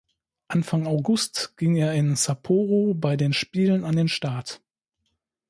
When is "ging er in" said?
1.57-2.15